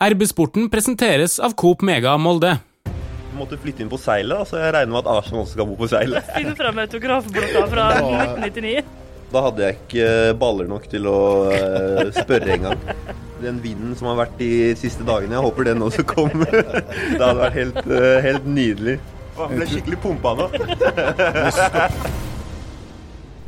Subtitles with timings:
[0.00, 2.54] RB-sporten presenteres av Coop Mega Molde.
[2.88, 5.74] Jeg måtte flytte inn på seilet, så jeg regner med at Arsenal også skal bo
[5.76, 6.30] på seilet.
[6.32, 8.80] Finn frem autografblokka fra 1999.
[9.30, 10.06] Da hadde jeg ikke
[10.40, 11.18] baller nok til å
[11.52, 12.80] uh, spørre engang.
[13.44, 16.48] Den vinden som har vært de siste dagene, jeg håper den også kommer.
[17.18, 18.96] Det hadde vært helt, uh, helt nydelig.
[19.36, 20.48] Jeg ble skikkelig pumpa nå.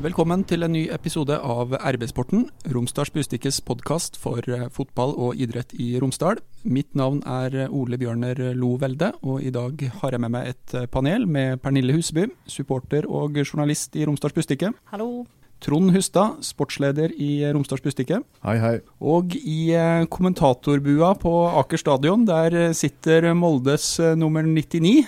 [0.03, 5.71] Velkommen til en ny episode av RB-sporten, Romsdals Bustikkes podkast for eh, fotball og idrett
[5.79, 6.41] i Romsdal.
[6.67, 10.75] Mitt navn er Ole Bjørner Lo Velde, og i dag har jeg med meg et
[10.75, 14.73] eh, panel med Pernille Huseby, supporter og journalist i Romsdals Bustikke.
[14.91, 15.23] Hallo.
[15.63, 18.25] Trond Hustad, sportsleder i Romsdals Bustikke.
[18.43, 18.75] Hei, hei.
[18.99, 24.99] Og i eh, kommentatorbua på Aker stadion, der sitter Moldes nummer 99,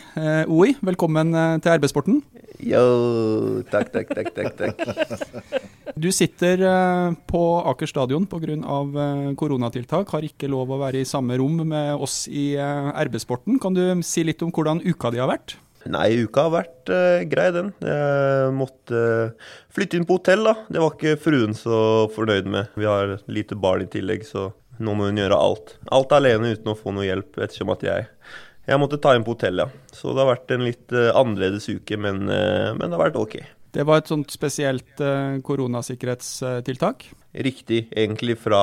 [0.47, 0.77] OI.
[0.87, 2.23] Velkommen til RB-sporten.
[2.64, 4.78] Yo, takk, takk, takk, takk, takk.
[6.00, 6.59] Du sitter
[7.28, 7.40] på
[7.70, 8.56] Aker stadion pga.
[9.38, 13.60] koronatiltak, har ikke lov å være i samme rom med oss i RB-sporten.
[13.62, 15.54] Kan du si litt om hvordan uka di har vært?
[15.84, 17.71] Nei, uka har vært uh, grei, den.
[17.84, 20.54] Jeg måtte uh, flytte inn på hotell, da.
[20.73, 21.78] Det var ikke fruen så
[22.15, 22.73] fornøyd med.
[22.80, 24.49] Vi har lite barn i tillegg, så
[24.80, 25.76] nå må hun gjøre alt.
[25.95, 28.09] Alt alene uten å få noe hjelp, ettersom at jeg
[28.65, 29.68] jeg måtte ta inn på hotell, ja.
[29.93, 33.21] Så det har vært en litt uh, annerledes uke, men, uh, men, det har vært
[33.21, 33.37] OK.
[33.74, 37.09] Det var et sånt spesielt uh, koronasikkerhetstiltak?
[37.45, 37.84] Riktig.
[37.93, 38.62] Egentlig fra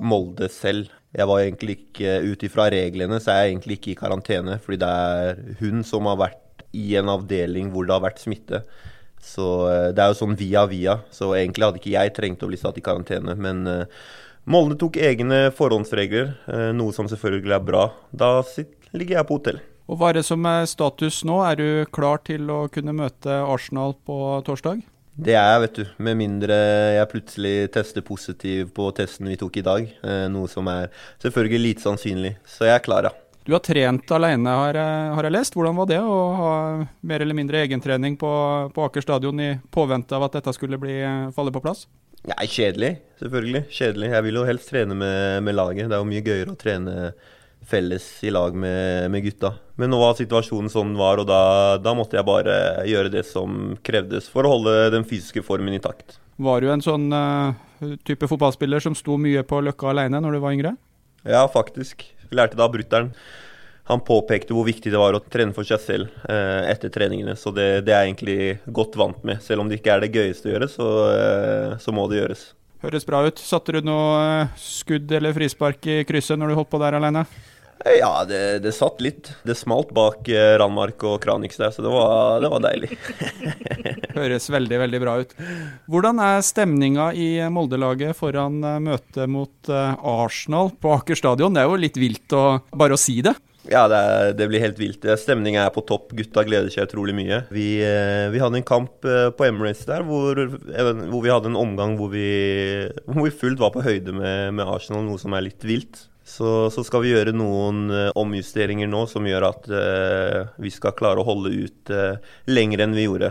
[0.00, 0.94] Molde selv.
[1.16, 4.58] Jeg var egentlig ikke ut ifra reglene, så er jeg egentlig ikke i karantene.
[4.62, 8.62] Fordi det er hun som har vært i en avdeling hvor det har vært smitte.
[9.24, 9.44] Så
[9.96, 10.98] det er jo sånn via via.
[11.10, 13.34] Så egentlig hadde ikke jeg trengt å bli satt i karantene.
[13.40, 13.64] Men
[14.48, 16.30] Molde tok egne forhåndsregler,
[16.76, 17.88] noe som selvfølgelig er bra.
[18.12, 18.30] Da
[18.92, 19.60] ligger jeg på hotell.
[19.88, 21.40] Og Hva er det som er status nå?
[21.48, 24.82] Er du klar til å kunne møte Arsenal på torsdag?
[25.18, 25.86] Det er jeg, vet du.
[26.06, 26.56] Med mindre
[26.94, 29.88] jeg plutselig tester positiv på testen vi tok i dag.
[30.30, 30.92] Noe som er
[31.24, 32.36] selvfølgelig lite sannsynlig.
[32.46, 33.14] Så jeg er klar, ja.
[33.48, 35.54] Du har trent alene, har jeg, har jeg lest.
[35.56, 36.52] Hvordan var det å ha
[37.08, 38.30] mer eller mindre egentrening på,
[38.76, 40.98] på Aker stadion i påvente av at dette skulle bli,
[41.32, 41.86] falle på plass?
[42.28, 42.92] Nei, kjedelig.
[43.22, 43.62] Selvfølgelig.
[43.72, 44.12] Kjedelig.
[44.12, 45.88] Jeg vil jo helst trene med, med laget.
[45.88, 46.96] Det er jo mye gøyere å trene
[47.68, 49.52] felles i lag med, med, gutta.
[49.76, 51.40] Men nå var situasjonen sånn den var, og da,
[51.82, 52.56] da, måtte jeg bare
[52.88, 56.16] gjøre det som krevdes for å holde den fysiske formen intakt.
[56.38, 57.52] Var du en sånn uh,
[58.06, 60.74] type fotballspiller som sto mye på Løkka alene når du var yngre?
[61.26, 62.06] Ja, faktisk.
[62.30, 63.12] Lærte da brutter'n.
[63.88, 67.48] Han påpekte hvor viktig det var å trene for seg selv eh, etter treningene, så
[67.56, 69.40] det, det, er jeg egentlig godt vant med.
[69.40, 72.42] Selv om det ikke er det gøyeste å gjøre, så, eh, så må det gjøres.
[72.84, 73.40] Høres bra ut.
[73.40, 77.24] Satte du noe skudd eller frispark i krysset når du holdt på der alene?
[77.84, 79.30] Ja, det, det, satt litt.
[79.46, 82.98] Det smalt bak Randmark Ranmark og Kranix der, så det var, det var deilig.
[84.18, 85.34] Høres veldig, veldig bra ut.
[85.90, 91.54] Hvordan er stemninga i Molde-laget foran eh, møtet mot eh, Arsenal på Aker stadion?
[91.54, 93.36] Det er jo litt vilt å bare å si det.
[93.68, 95.04] Ja, det, er, det, blir helt vilt.
[95.20, 96.14] Stemninga er på topp.
[96.16, 97.42] Gutta gleder seg utrolig mye.
[97.52, 97.68] Vi,
[98.32, 102.30] vi, hadde en kamp på Emirates der hvor, hvor vi hadde en omgang hvor vi,
[103.04, 106.06] hvor vi fullt var på høyde med, med Arsenal, noe som er litt vilt.
[106.28, 110.92] Så, så, skal vi gjøre noen uh, omjusteringer nå som gjør at uh, vi skal
[110.98, 112.18] klare å holde ut uh,
[112.50, 113.30] lenger enn vi gjorde.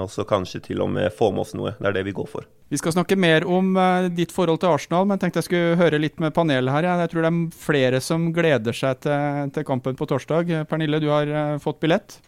[0.00, 1.74] og så kanskje til og med få med oss noe.
[1.78, 2.46] Det er det vi går for.
[2.72, 3.76] Vi skal snakke mer om
[4.16, 6.88] ditt forhold til Arsenal, men tenkte jeg skulle høre litt med panelet her.
[7.04, 10.50] Jeg tror det er flere som gleder seg til, til kampen på torsdag.
[10.70, 11.30] Pernille, du har
[11.62, 12.18] fått billett?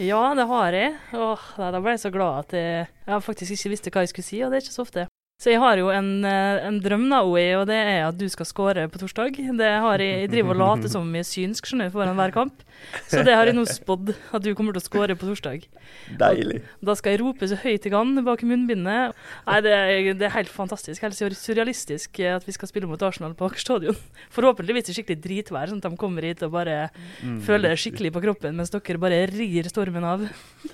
[0.00, 0.96] Ja, det har jeg.
[1.12, 4.30] Åh, da ble jeg så glad at jeg, jeg faktisk ikke visste hva jeg skulle
[4.32, 5.11] si, og det er ikke så ofte.
[5.42, 8.28] Så jeg har jo en, eh, en drøm, da, Oi, og det er at du
[8.30, 9.34] skal score på torsdag.
[9.58, 12.34] Det har jeg, jeg driver og later som jeg er synsk skjønner du, foran hver
[12.36, 12.62] kamp.
[13.10, 15.66] Så det har jeg nå spådd, at du kommer til å score på torsdag.
[16.20, 16.60] Deilig.
[16.78, 19.18] Og da skal jeg rope så høyt jeg kan bak munnbindet.
[19.48, 21.02] Nei, det er, det er, helt fantastisk.
[21.02, 23.98] Helt surrealistisk at vi skal spille mot Arsenal på Aker stadion.
[24.36, 26.84] Forhåpentligvis er skikkelig dritvær, sånn at de kommer hit og bare
[27.18, 27.42] mm.
[27.48, 30.28] føler det skikkelig på kroppen, mens dere bare rir stormen av.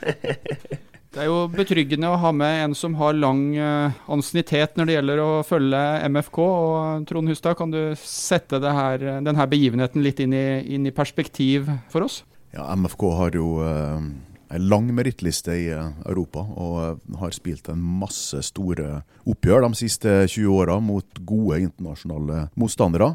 [1.19, 4.95] Det er jo betryggende å ha med en som har lang uh, ansiennitet når det
[4.95, 5.81] gjelder å følge
[6.15, 6.37] MFK.
[6.39, 10.45] og Trond Hustad, kan du sette her, denne begivenheten litt inn i,
[10.77, 12.21] inn i, perspektiv for oss?
[12.55, 17.83] Ja, MFK har jo uh, en lang merittliste i uh, Europa og har spilt en
[17.83, 23.11] masse store oppgjør de siste 20 åra mot gode internasjonale motstandere.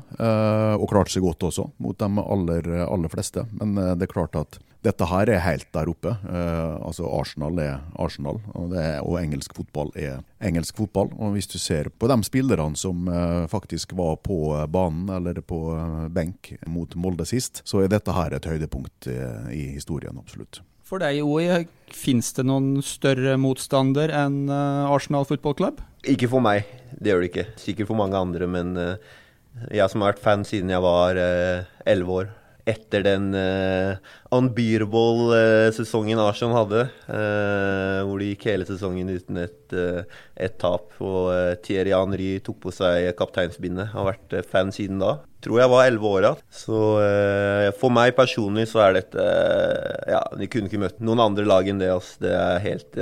[0.76, 3.48] og klart seg godt også, mot de aller, aller fleste.
[3.56, 6.12] Men det er klart at dette her er helt der oppe.
[6.28, 11.12] Uh, altså Arsenal er Arsenal, og, er, og, engelsk fotball er engelsk fotball.
[11.16, 15.62] Og Hvis du ser på de spillerne som uh, faktisk var på banen eller på
[15.72, 19.08] uh, benk mot Molde sist, så er dette her et høydepunkt
[19.54, 20.62] i historien, absolutt.
[20.84, 21.64] For deg, OI,
[21.96, 25.82] fins det noen større motstander enn Arsenal Football Club?
[26.08, 26.68] Ikke for meg,
[27.00, 27.46] det gjør det ikke.
[27.62, 28.76] Sikkert for mange andre, men
[29.70, 31.20] Jeg som har vært fan siden jeg var
[31.86, 32.32] elleve år
[32.70, 34.00] etter den uh,
[34.32, 39.76] unbeatable uh, sesongen Arsenal hadde, uh, hvor de gikk hele sesongen uten et,
[40.40, 40.94] et tap.
[41.04, 43.92] Og Thierry Henry tok på seg kapteinsbindet.
[43.94, 45.18] Har vært fan siden da.
[45.44, 46.44] Tror jeg var elleve år igjen.
[46.56, 46.80] Så
[47.82, 49.26] for meg personlig så er dette
[50.08, 51.92] Ja, de kunne ikke møtt noen andre lag enn det.
[51.92, 52.22] Altså.
[52.24, 53.00] Det er helt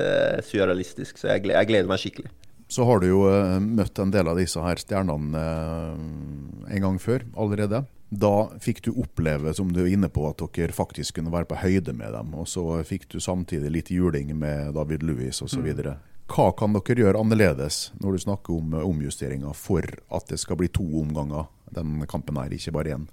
[0.48, 1.22] surrealistisk.
[1.22, 2.31] Så jeg, jeg gleder meg skikkelig.
[2.72, 3.25] Så har du jo
[3.62, 5.46] møtt en del av disse her stjernene
[6.72, 7.84] en gang før allerede.
[8.12, 11.62] Da fikk du oppleve, som du er inne på, at dere faktisk kunne være på
[11.62, 12.34] høyde med dem.
[12.36, 15.63] Og så fikk du samtidig litt juling med David Louis osv.
[15.63, 15.96] Mm.
[16.31, 20.68] Hva kan dere gjøre annerledes når du snakker om omjusteringer for at det skal bli
[20.75, 23.08] to omganger den kampen her, ikke bare én?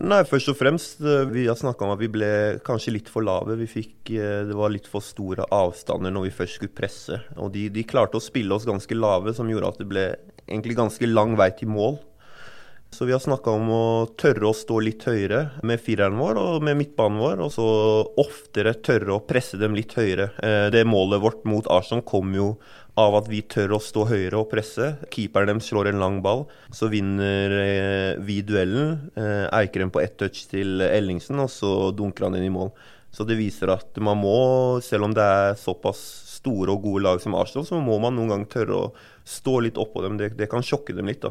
[0.00, 3.24] Nei, først og fremst, eh, vi har snakka om at vi ble kanskje litt for
[3.24, 3.58] lave.
[3.60, 7.18] Vi fikk, eh, det var litt for store avstander når vi først skulle presse.
[7.36, 10.06] Og de, de klarte å spille oss ganske lave, som gjorde at det ble
[10.48, 12.00] egentlig ganske lang vei til mål.
[12.92, 13.84] Så vi har snakka om å
[14.20, 17.68] tørre å stå litt høyere med fireren vår og med midtbanen vår, og så
[18.20, 20.28] oftere tørre å presse dem litt høyere.
[20.44, 22.50] Eh, det målet vårt mot Arsenal kom jo
[23.00, 24.90] av at vi tør å stå høyere og presse.
[25.08, 29.08] Keeperen dem slår en lang ball, så vinner eh, vi duellen.
[29.16, 32.74] eiker Eikrem på ett touch til Ellingsen, og så dunker han inn i mål.
[33.12, 34.36] Så det viser at man må,
[34.84, 36.04] selv om det er såpass
[36.42, 38.88] store og gode lag som Arsenal, så må man noen gang tørre å
[39.28, 40.18] stå litt oppå dem.
[40.18, 41.22] Det, det, kan sjokke dem litt.
[41.22, 41.30] da.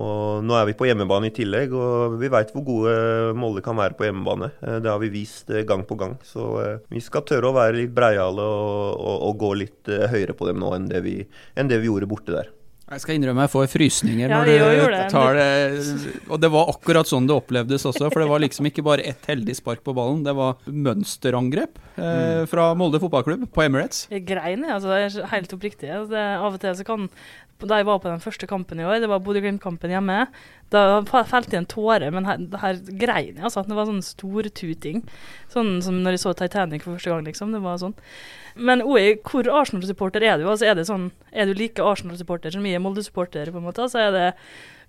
[0.00, 2.96] Og Nå er vi på hjemmebane i tillegg, og vi veit hvor gode
[3.36, 4.50] Molde kan være på hjemmebane.
[4.62, 6.16] Eh, det har vi vist eh, gang på gang.
[6.26, 10.36] Så eh, vi skal tørre å være litt breiale og, og, og gå litt høyere
[10.36, 11.18] på dem nå enn det vi,
[11.56, 12.55] enn det vi gjorde borte der.
[12.86, 15.46] Jeg skal innrømme jeg får frysninger ja, når du tar det.
[16.30, 18.12] Og det var akkurat sånn det opplevdes også.
[18.12, 22.04] For det var liksom ikke bare ett heldig spark på ballen, det var mønsterangrep eh,
[22.04, 22.46] mm.
[22.52, 24.04] fra Molde fotballklubb på Emirates.
[24.12, 24.92] Jeg grein, altså.
[24.92, 25.90] Det er helt oppriktig.
[25.90, 27.10] Altså, det, av og til så kan
[27.64, 30.26] Da jeg var på den første kampen i år, det var Bodø-Glimt-kampen hjemme,
[30.72, 33.62] da felte jeg en tåre, men her, her grein jeg, altså.
[33.64, 35.04] Det var sånn stortuting.
[35.52, 37.54] Sånn som når jeg så Titanic for første gang, liksom.
[37.54, 37.94] Det var sånn.
[38.56, 40.46] Men Oi, hvor Arsenal-supporter er du?
[40.50, 43.52] Altså, er, det sånn, er du like Arsenal-supporter som vi er Molde-supporter?
[43.52, 43.86] på en måte?
[43.86, 44.30] Altså, er det,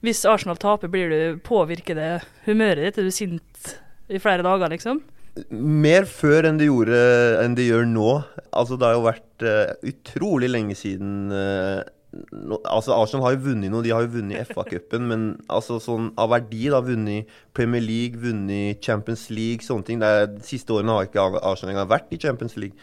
[0.06, 2.12] Hvis Arsenal taper, blir du, påvirker det
[2.46, 3.00] humøret ditt?
[3.00, 3.78] Er du sint
[4.10, 5.04] i flere dager, liksom?
[5.52, 6.98] Mer før enn det, gjorde,
[7.44, 8.10] enn det gjør nå.
[8.50, 11.86] Altså, det har jo vært uh, utrolig lenge siden uh,
[12.32, 16.12] no, altså Arsenal har jo vunnet noe, de har jo vunnet FA-cupen, men altså sånn
[16.20, 20.06] av verdi da, vunnet Premier League, vunnet Champions League, sånne ting.
[20.06, 22.78] Er, de siste årene har ikke Arsenal engang vært i Champions League.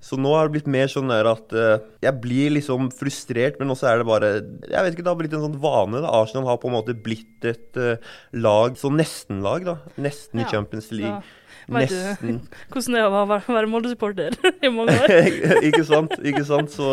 [0.00, 3.72] Så nå har det blitt mer sånn der at uh, jeg blir liksom frustrert, men
[3.74, 6.00] også er det bare Jeg vet ikke, det har blitt en sånn vane.
[6.00, 6.14] da.
[6.22, 9.76] Arsenal har på en måte blitt et uh, lag, sånn nesten-lag, da.
[10.00, 10.48] Nesten ja.
[10.48, 11.20] i Champions League.
[11.20, 11.39] Ja.
[11.70, 12.40] Vet Nesten.
[12.42, 14.34] du hvordan det er å være Molde-supporter
[14.66, 15.12] i mange år?
[15.68, 16.16] ikke sant.
[16.18, 16.72] ikke sant?
[16.74, 16.88] Så,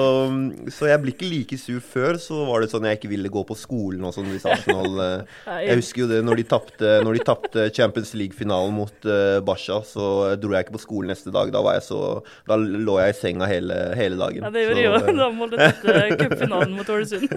[0.73, 1.79] så, jeg blir ikke like sur.
[1.81, 4.99] Før så var det sånn jeg ikke ville gå på skolen og sånn hvis Arsenal
[4.99, 10.53] uh, Jeg husker jo det når de tapte Champions League-finalen mot uh, Basha, så dro
[10.53, 11.49] jeg ikke på skolen neste dag.
[11.53, 12.01] Da, var jeg så,
[12.49, 14.45] da lå jeg i senga hele, hele dagen.
[14.45, 15.17] Ja, det gjorde jeg jo.
[15.17, 17.33] Da Molde tapte cupfinalen mot Ålesund.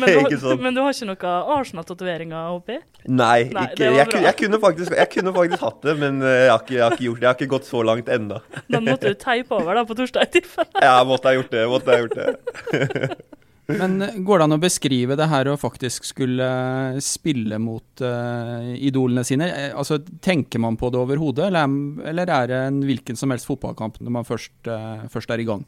[0.00, 0.18] men,
[0.64, 2.80] men, du har ikke noen Arsenal-tatoveringer oppi?
[3.06, 6.66] Nei, Nei ikke, jeg, jeg, kunne faktisk, jeg kunne faktisk hatt det, men uh, har,
[6.66, 7.24] ikke, jeg har ikke gjort det.
[7.24, 8.42] Jeg har ikke gått så langt ennå.
[8.72, 10.84] Da måtte du teipe over da på torsdag i tilfelle?
[10.88, 11.64] ja, måtte ha gjort det.
[11.70, 13.16] Måtte ha gjort det.
[13.66, 18.02] Men eh, går det an å beskrive det her å faktisk skulle eh, spille mot
[18.04, 19.48] uh, idolene sine?
[19.74, 21.72] Altså, Tenker man på det overhodet, eller,
[22.06, 25.48] eller, er det en hvilken som helst fotballkamp når man først, uh, først er i
[25.48, 25.66] gang?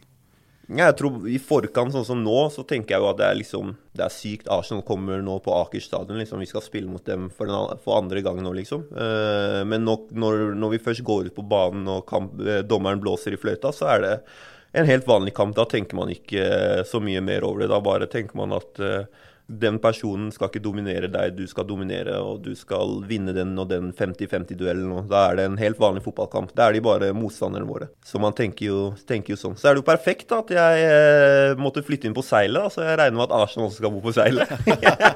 [0.68, 3.70] Jeg tror I forkant, sånn som nå, så tenker jeg jo at det er liksom
[3.96, 4.50] Det er sykt.
[4.52, 6.20] Arsenal kommer nå på Aker stadion.
[6.20, 6.42] Liksom.
[6.44, 8.84] Vi skal spille mot dem for, den, for andre gang nå, liksom.
[8.92, 13.00] Uh, men nok, når, når, vi først går ut på banen og kamp, uh, dommeren
[13.00, 14.12] blåser i fløyta, så er det
[14.76, 15.56] en helt vanlig kamp.
[15.56, 17.72] Da tenker man ikke uh, så mye mer over det.
[17.72, 18.84] Da bare tenker man at
[19.48, 23.70] den personen skal ikke dominere deg, du skal dominere, og du skal vinne den og
[23.70, 25.06] den 50-50-duellen.
[25.08, 26.52] Da er det en helt vanlig fotballkamp.
[26.56, 27.88] Da er de bare motstanderne våre.
[28.04, 29.56] Så man tenker jo, tenker jo sånn.
[29.56, 32.84] Så er det jo perfekt da, at jeg eh, måtte flytte inn på seilet, så
[32.84, 34.52] jeg regner med at Arsenal også skal bo på seilet.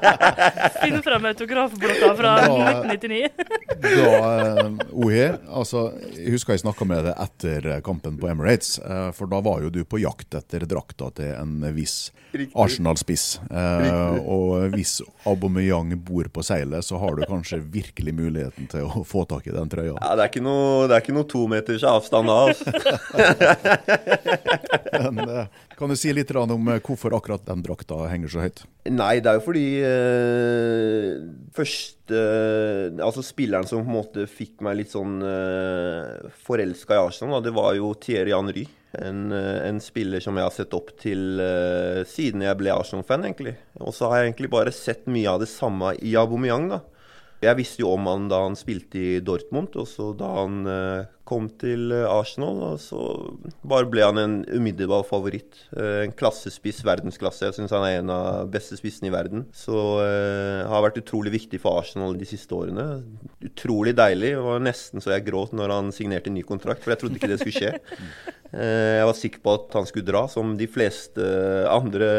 [0.81, 3.29] Finn fram autografblokka fra 1999.
[3.83, 5.85] da, uh, Ohi, altså,
[6.17, 9.69] jeg husker jeg snakka med deg etter kampen på Emirates, uh, for da var jo
[9.73, 13.37] du på jakt etter drakta til en viss Arsenal-spiss.
[13.51, 14.97] Uh, og hvis
[15.29, 19.55] Aubameyang bor på seilet, så har du kanskje virkelig muligheten til å få tak i
[19.55, 19.95] den trøya.
[19.99, 22.65] Ja, det er ikke noe, det er ikke noe tometers avstand da, altså.
[25.13, 28.63] Men, eh, kan du si litt om eh, hvorfor akkurat den drakta henger så høyt?
[28.91, 31.23] Nei, det er jo fordi eh,
[31.55, 37.03] første eh, Altså spilleren som på en måte fikk meg litt sånn eh, forelska i
[37.07, 38.67] Arsenal, da, det var jo Thierry Henry.
[39.01, 43.25] En, eh, en, spiller som jeg har sett opp til uh, siden jeg ble Arsenal-fan,
[43.25, 43.55] egentlig.
[43.81, 46.83] Og så har jeg egentlig bare sett mye av det samme i Aubameyang, da.
[47.43, 51.05] Jeg visste jo om han da han spilte i Dortmund, og så da han uh,
[51.27, 52.99] kom til Arsenal, og så
[53.67, 55.59] bare ble han en umiddelbar favoritt.
[55.75, 57.45] Uh, en klassespiss, verdensklasse.
[57.47, 59.45] Jeg syns han er en av beste spissene i verden.
[59.55, 62.87] Så uh, har vært utrolig viktig for Arsenal de siste årene.
[63.43, 64.35] Utrolig deilig.
[64.37, 67.19] Det var nesten så jeg gråt når han signerte en ny kontrakt, for jeg trodde
[67.19, 67.73] ikke det skulle skje.
[68.53, 71.23] Jeg var sikker på at han skulle dra, som de fleste
[71.73, 72.09] andre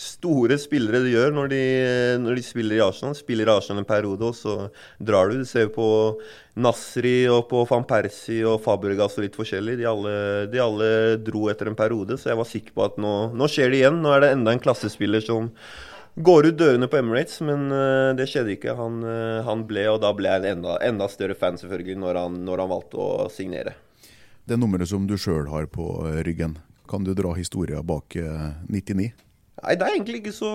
[0.00, 1.60] store spillere de gjør når de,
[2.22, 3.16] når de, spiller i Arsenal.
[3.18, 4.54] Spiller i Arsenal en periode, og så
[4.96, 5.40] drar du.
[5.42, 5.84] Du ser på
[6.60, 9.76] Nasri og på van Persie og Fabregas og litt forskjellig.
[9.80, 10.16] De alle,
[10.52, 10.90] de alle,
[11.26, 14.00] dro etter en periode, så jeg var sikker på at nå, nå skjer det igjen.
[14.00, 15.52] Nå er det enda en klassespiller som
[16.16, 18.74] går ut dørene på Emirates, men uh, det skjedde ikke.
[18.80, 22.24] Han, uh, han, ble, og da ble jeg en enda, enda større fan, selvfølgelig, når
[22.24, 23.76] han, når han valgte å signere.
[24.48, 25.92] Det nummeret som du sjøl har på
[26.26, 26.56] ryggen,
[26.90, 28.16] kan du dra historien bak
[28.66, 29.12] 99?
[29.60, 30.50] Eh, Nei, det er egentlig ikke så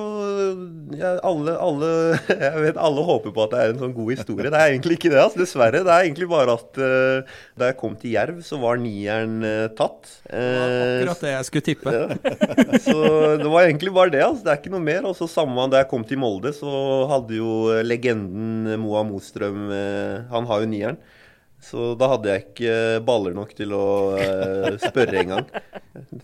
[0.97, 1.89] ja, alle, alle,
[2.29, 4.49] jeg vet, alle håper på at det er en sånn god historie.
[4.49, 5.83] Det er egentlig ikke det, altså, dessverre.
[5.85, 9.67] Det er egentlig bare at uh, da jeg kom til Jerv, så var nieren uh,
[9.77, 10.09] tatt.
[10.29, 11.95] Uh, det var akkurat det jeg skulle tippe.
[11.95, 12.05] Ja.
[12.85, 12.97] Så
[13.39, 14.23] det var egentlig bare det.
[14.25, 15.05] altså, Det er ikke noe mer.
[15.09, 16.71] Og så samme da jeg kom til Molde, så
[17.09, 17.51] hadde jo
[17.85, 19.67] legenden Moa Mostrøm
[20.31, 20.99] Han har jo nieren.
[21.65, 22.73] Så da hadde jeg ikke
[23.07, 23.87] baller nok til å
[24.19, 25.47] uh, spørre engang.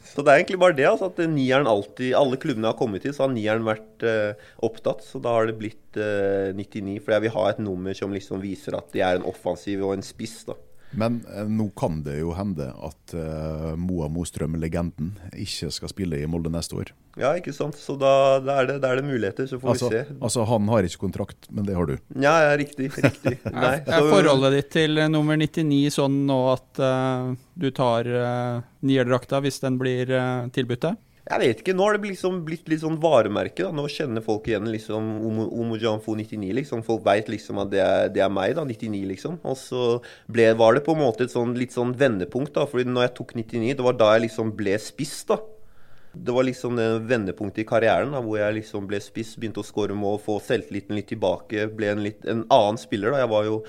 [0.05, 3.05] Så det er egentlig bare det, altså, at nieren alltid Alle klubbene jeg har kommet
[3.05, 5.01] til, så har nieren vært uh, opptatt.
[5.07, 6.99] Så da har det blitt eh, 99.
[7.01, 9.95] For jeg vil ha et nummer som liksom viser at de er en offensiv og
[9.95, 10.41] en spiss.
[10.49, 10.57] da.
[10.91, 16.19] Men eh, nå kan det jo hende at eh, Moa Mostrøm, legenden, ikke skal spille
[16.19, 16.91] i Molde neste år.
[17.19, 17.75] Ja, ikke sant.
[17.79, 20.17] Så da, da, er, det, da er, det, muligheter, så får altså, vi se.
[20.19, 21.95] Altså, han har ikke kontrakt, men det har du?
[22.15, 22.91] Ja, ja riktig.
[22.95, 23.37] riktig.
[23.63, 28.63] Nei, er forholdet ditt til eh, nummer 99 sånn nå at uh, du tar uh,
[28.87, 30.99] nierdrakta hvis den blir uh, tilbudt deg?
[31.21, 31.75] Jeg vet ikke.
[31.77, 33.67] Nå har det liksom blitt litt sånn varemerke.
[33.67, 33.71] da.
[33.75, 35.11] Nå kjenner folk igjen liksom
[35.53, 36.49] Omojanfo 99.
[36.57, 36.81] liksom.
[36.83, 38.65] Folk veit liksom at det er, det er, meg, da.
[38.65, 39.37] 99, liksom.
[39.45, 42.65] Og så ble, var det på en måte et sånn, litt sånn vendepunkt, da.
[42.65, 45.37] fordi når jeg tok 99, det var da jeg liksom ble spiss, da.
[46.11, 49.67] Det var liksom det vendepunktet i karrieren da, hvor jeg liksom ble spiss, begynte å
[49.67, 51.69] skåre mål, få selvtilliten litt tilbake.
[51.71, 53.13] Ble en, litt, en annen spiller.
[53.13, 53.21] da.
[53.23, 53.61] Jeg var jo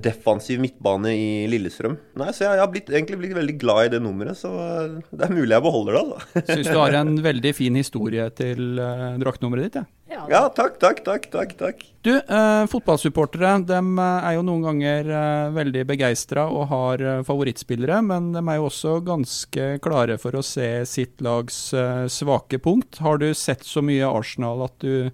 [0.00, 1.96] defensiv midtbane i Lillestrøm.
[2.20, 5.26] Nei, Så jeg, har blitt, egentlig blitt veldig glad i det nummeret, så eh, det
[5.26, 6.02] er mulig jeg beholder det.
[6.04, 6.44] altså.
[6.54, 9.90] Syns du har en veldig fin historie til uh, draktnummeret ditt.
[10.14, 10.24] Ja.
[10.30, 11.28] ja, takk, takk, takk.
[11.32, 11.84] takk, takk.
[12.04, 18.00] Du, uh, Fotballsupportere de er jo noen ganger uh, veldig begeistra og har uh, favorittspillere,
[18.06, 21.66] men de er jo også ganske klare for å se sitt lags
[22.12, 23.00] svake punkt.
[23.04, 25.10] Har du sett så mye Arsenal at du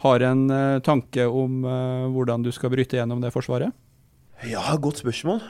[0.00, 0.46] har en
[0.80, 1.60] tanke om
[2.14, 3.74] hvordan du skal bryte gjennom det forsvaret?
[4.48, 5.42] Ja, godt spørsmål.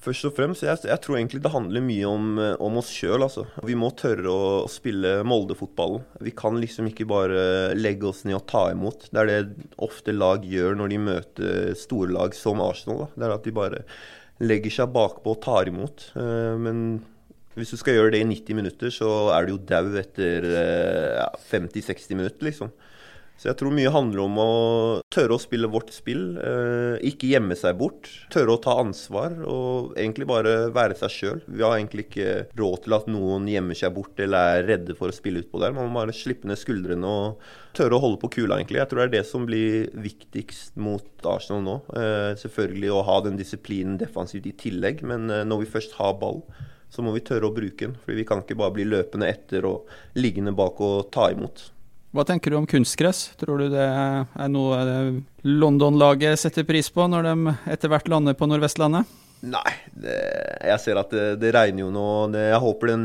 [0.00, 3.24] Først og fremst, jeg, jeg tror egentlig det handler mye om, eh, om oss sjøl.
[3.26, 3.44] Altså.
[3.66, 6.04] Vi må tørre å spille Molde-fotballen.
[6.22, 9.08] Vi kan liksom ikke bare legge oss ned og ta imot.
[9.10, 13.02] Det er det ofte lag gjør når de møter store lag som Arsenal.
[13.02, 13.10] Da.
[13.16, 13.84] Det er at de bare
[14.40, 16.06] legger seg bakpå og tar imot.
[16.16, 17.00] Eh, men
[17.58, 21.18] hvis du skal gjøre det i 90 minutter, så er du jo dau etter eh,
[21.18, 22.70] ja, 50-60 minutter, liksom.
[23.40, 24.50] Så jeg tror mye handler om å
[25.08, 28.10] tørre å spille vårt spill, eh, ikke gjemme seg bort.
[28.28, 31.40] Tørre å ta ansvar og egentlig bare være seg sjøl.
[31.48, 35.08] Vi har egentlig ikke råd til at noen gjemmer seg bort eller er redde for
[35.08, 35.72] å spille utpå der.
[35.72, 37.40] Man må bare slippe ned skuldrene og
[37.72, 38.82] tørre å holde på kula, egentlig.
[38.82, 41.80] Jeg tror det er det som blir viktigst mot Arsenal nå.
[41.96, 46.18] Eh, selvfølgelig å ha den disiplinen defensivt i tillegg, men eh, når vi først har
[46.20, 46.42] ball,
[46.92, 47.96] så må vi tørre å bruke den.
[48.04, 49.88] For vi kan ikke bare bli løpende etter og
[50.20, 51.70] liggende bak og ta imot.
[52.10, 53.28] Hva tenker du om kunstgress?
[53.38, 54.82] Tror du det er noe
[55.46, 59.06] London-laget setter pris på når de etter hvert lander på Nordvestlandet?
[59.40, 60.16] Nei, det,
[60.68, 62.08] jeg ser at det, det regner jo nå.
[62.34, 63.04] Det, jeg, håper den,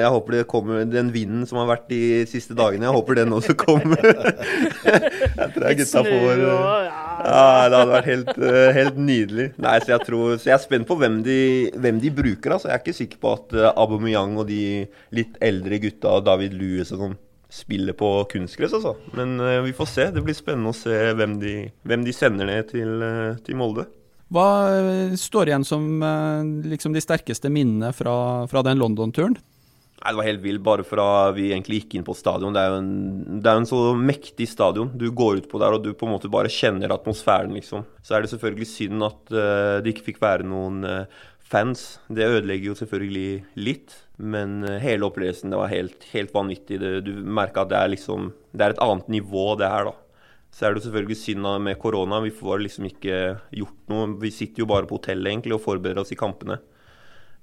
[0.00, 3.34] jeg håper det kommer den vinden som har vært de siste dagene, jeg håper den
[3.36, 4.00] også kommer.
[4.86, 8.32] jeg tror jeg gutta får Ja, det hadde vært helt,
[8.78, 9.50] helt nydelig.
[9.66, 11.38] Nei, så jeg, tror, så jeg er spent på hvem de,
[11.74, 12.54] hvem de bruker.
[12.54, 12.70] Altså.
[12.70, 14.64] Jeg er ikke sikker på at Aubameyang og de
[15.18, 17.22] litt eldre gutta, David Louis og sånn
[17.54, 18.96] spiller på kunstgress, altså.
[19.14, 20.08] Men uh, vi får se.
[20.14, 21.54] Det blir spennende å se hvem de,
[21.86, 23.86] hvem de sender ned til, uh, til, Molde.
[24.34, 25.86] Hva uh, står igjen som
[26.66, 28.16] liksom de sterkeste minnene fra,
[28.50, 29.38] fra den London-turen?
[30.02, 32.52] Nei, Det var helt vilt, bare fra vi egentlig gikk inn på stadion.
[32.52, 32.94] Det er jo en,
[33.40, 34.90] det er en så mektig stadion.
[34.98, 37.86] Du går ut på der og du på en måte bare kjenner atmosfæren, liksom.
[38.04, 39.32] Så er det selvfølgelig synd at
[39.84, 40.82] det ikke fikk være noen
[41.54, 41.98] fans.
[42.08, 46.80] Det ødelegger jo selvfølgelig litt, men uh, hele opplevelsen det var helt, helt vanvittig.
[46.82, 49.94] Det, du merka at det er liksom Det er et annet nivå, det her, da.
[50.54, 52.20] Så er det selvfølgelig synd med korona.
[52.22, 53.16] Vi får liksom ikke
[53.58, 54.12] gjort noe.
[54.22, 56.60] Vi sitter jo bare på hotellet egentlig og forbereder oss i kampene.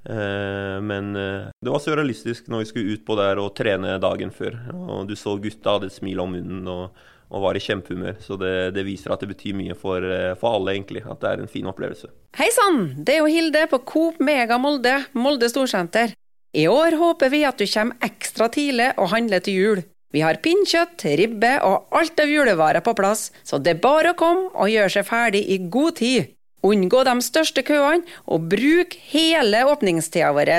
[0.09, 4.33] Eh, men eh, det var surrealistisk når vi skulle ut på der og trene dagen
[4.33, 4.57] før.
[4.73, 6.97] Og du så gutta hadde et smil om munnen og,
[7.29, 8.17] og var i kjempehumør.
[8.23, 11.05] Så det, det, viser at det betyr mye for, eh, for, alle, egentlig.
[11.05, 12.11] At det er en fin opplevelse.
[12.39, 12.83] Hei sann!
[12.97, 16.15] Det er jo Hilde på Coop Mega Molde, Molde Storsenter.
[16.51, 19.83] I år håper vi at du kommer ekstra tidlig og handler til jul.
[20.11, 24.17] Vi har pinnkjøtt, ribbe og alt av julevarer på plass, så det er bare å
[24.19, 26.33] komme og gjøre seg ferdig i god tid.
[26.63, 30.51] Unngå de største køene, og bruk hele åpningstida vår.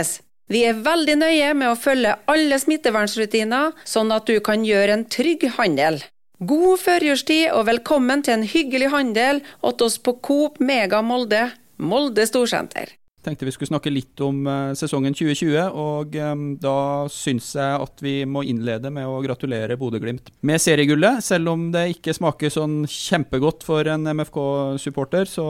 [0.52, 5.06] Vi er veldig nøye med å følge alle smittevernrutiner, sånn at du kan gjøre en
[5.08, 6.00] trygg handel.
[6.42, 12.26] God førjulstid og velkommen til en hyggelig handel hos oss på Coop Mega Molde, Molde
[12.26, 16.76] Storsenter tenkte vi skulle snakke litt om uh, sesongen 2020, og um, da
[17.12, 21.22] syns jeg at vi må innlede med å gratulere Bodø-Glimt med seriegullet.
[21.24, 25.46] Selv om det ikke smaker sånn kjempegodt for en MFK-supporter, så,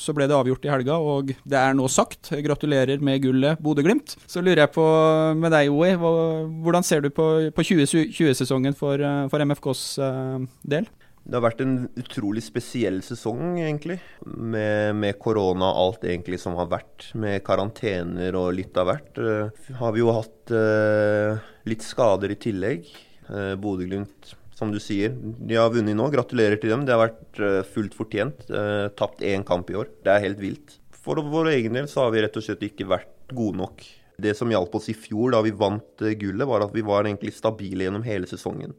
[0.00, 2.32] så, ble det avgjort i helga, og det er nå sagt.
[2.44, 4.16] Gratulerer med gullet, Bodø-Glimt.
[4.30, 4.84] Så lurer jeg på
[5.40, 9.82] med deg, OI, hvordan ser du på, på 2020-sesongen for, uh, for, MFKs
[10.64, 10.86] del?
[11.24, 13.96] Det har vært en utrolig spesiell sesong, egentlig.
[14.28, 17.08] Med, korona og alt egentlig som har vært.
[17.16, 19.16] Med karantener og litt av hvert.
[19.16, 21.40] Uh, har vi jo hatt uh,
[21.70, 22.90] litt skader i tillegg.
[23.30, 26.10] Uh, Bodø-Glimt, som du sier, de har vunnet nå.
[26.12, 26.84] Gratulerer til dem.
[26.84, 28.44] Det har vært fullt fortjent.
[29.00, 29.88] Tapt én kamp i år.
[30.04, 30.78] Det er helt vilt.
[31.04, 33.82] For vår egen del så har vi rett og slett ikke vært gode nok.
[34.20, 37.34] Det som hjalp oss i fjor da vi vant gullet, var at vi var egentlig
[37.34, 38.76] stabile gjennom hele sesongen.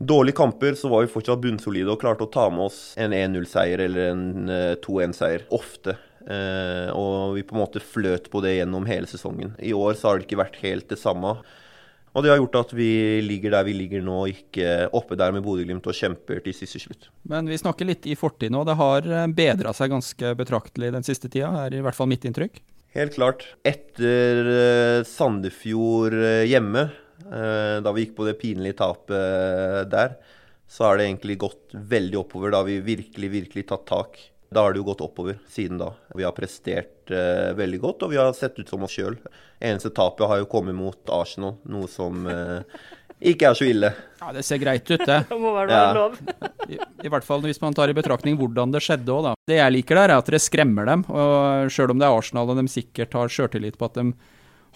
[0.00, 3.82] Dårlige kamper så var vi fortsatt bunnsolide og klarte å ta med oss en 1-0-seier
[3.84, 5.42] eller en 2-1-seier.
[5.44, 5.98] Eh, Ofte.
[6.24, 9.52] Eh, og vi på en måte fløt på det gjennom hele sesongen.
[9.60, 11.34] I år så har det ikke vært helt det samme.
[12.16, 12.88] Og det har gjort at vi
[13.26, 17.10] ligger der vi ligger nå, ikke oppe der med Bodø-Glimt og kjemper til siste slutt.
[17.28, 18.64] Men vi snakker litt i fortid nå.
[18.64, 22.24] Det har eh, bedra seg ganske betraktelig den siste tida, er i hvert fall mitt
[22.24, 22.56] inntrykk.
[22.96, 23.44] Helt klart.
[23.68, 26.16] Etter Sandefjord
[26.48, 26.88] hjemme
[27.28, 30.14] da vi gikk på det pinlige tapet eh, der,
[30.70, 32.52] så har det egentlig gått veldig oppover.
[32.52, 34.20] Da har vi virkelig, virkelig tatt tak.
[34.50, 35.92] Da har det jo gått oppover siden da.
[36.14, 39.18] Vi har prestert uh, veldig godt, og vi har sett ut som oss sjøl.
[39.58, 42.62] Eneste tapet har jo kommet mot Arsenal, noe som uh,
[43.18, 43.90] ikke er så ille.
[44.22, 45.18] Ja, Det ser greit ut, det.
[45.30, 45.92] det må være ja.
[45.94, 46.18] lov.
[46.70, 49.34] I, I, hvert fall hvis man tar i betraktning hvordan det skjedde òg, da.
[49.50, 51.06] Det jeg liker der, er at dere skremmer dem.
[51.10, 54.12] Og sjøl om det er Arsenal og de sikkert har sjøltillit på at de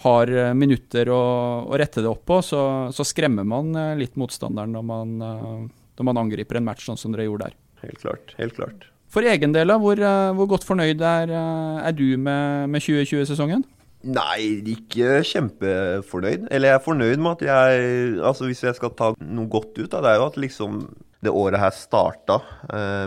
[0.03, 1.21] har eh, minutter å,
[1.69, 2.63] å rette det opp på, så,
[2.95, 5.61] så, skremmer man eh, litt motstanderen når man, eh,
[5.95, 7.55] når man, angriper en match sånn som dere gjorde der.
[7.85, 8.35] Helt klart.
[8.39, 8.89] helt klart.
[9.11, 10.01] For egen del, hvor,
[10.35, 13.63] hvor godt fornøyd er, er du med, med 2020-sesongen?
[14.05, 16.49] Nei, ikke kjempefornøyd.
[16.51, 19.87] Eller jeg er fornøyd med at jeg Altså Hvis jeg skal ta noe godt ut,
[19.93, 20.81] da, det er jo at liksom
[21.25, 22.35] det året her starta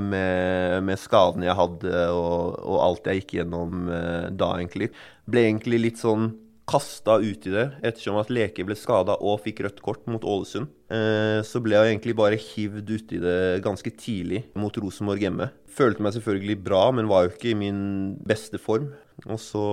[0.02, 3.84] med, med skadene jeg hadde og, og, alt jeg gikk gjennom
[4.32, 4.88] da, egentlig.
[5.28, 6.32] Ble egentlig litt sånn
[6.68, 10.68] kasta i det ettersom at Leke ble skada og fikk rødt kort mot Ålesund.
[10.92, 15.50] Eh, så ble jeg egentlig bare hivd uti det ganske tidlig mot Rosenborg hjemme.
[15.78, 17.80] Følte meg selvfølgelig bra, men var jo ikke i min
[18.26, 18.90] beste form.
[19.26, 19.64] Og så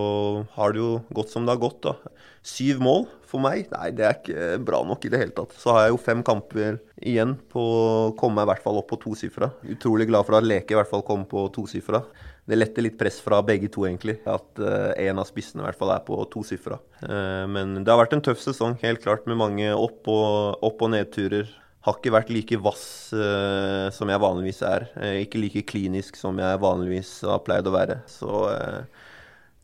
[0.55, 2.15] har det jo gått som det har gått, da.
[2.45, 5.53] Syv mål for meg, nei, det er ikke bra nok i det hele tatt.
[5.59, 8.89] Så har jeg jo fem kamper igjen på å komme meg i hvert fall opp
[8.91, 9.51] på tosifra.
[9.69, 12.03] Utrolig glad for at Leke i hvert fall kom på tosifra
[12.45, 14.19] det letter litt press fra begge to, egentlig.
[14.29, 16.77] At uh, en av spissene i hvert fall er på tosifra.
[17.01, 20.85] Uh, men det har vært en tøff sesong, helt klart, med mange opp- og, opp
[20.85, 21.49] og nedturer.
[21.85, 22.85] Har ikke vært like vass
[23.17, 24.87] uh, som jeg vanligvis er.
[24.93, 27.99] Uh, ikke like klinisk som jeg vanligvis har pleid å være.
[28.09, 28.45] Så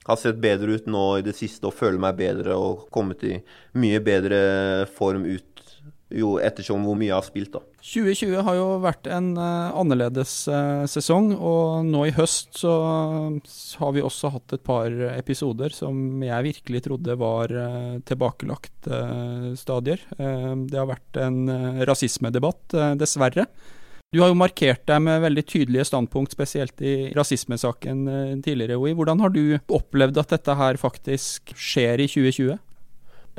[0.07, 3.35] har sett bedre ut nå i det siste og føler meg bedre og kommet i
[3.77, 4.41] mye bedre
[4.97, 5.50] form ut
[6.15, 7.61] jo ettersom hvor mye jeg har spilt, da.
[7.81, 12.73] 2020 har jo vært en uh, annerledes uh, sesong, og nå i høst så
[13.81, 18.69] har vi også hatt et par episoder som jeg virkelig trodde var uh, tilbakelagt
[19.57, 20.01] stadier.
[20.17, 23.45] det har vært en rasismedebatt, dessverre.
[24.11, 28.95] Du har jo markert deg med veldig tydelige standpunkt, spesielt i rasismesaken tidligere, OI.
[28.97, 32.57] Hvordan har du opplevd at dette her faktisk skjer i 2020?